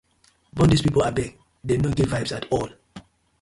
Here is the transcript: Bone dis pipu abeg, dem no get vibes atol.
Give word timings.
Bone 0.61 0.71
dis 0.71 0.81
pipu 0.85 1.03
abeg, 1.09 1.35
dem 1.73 1.85
no 1.85 1.93
get 2.01 2.11
vibes 2.15 2.35
atol. 2.39 2.67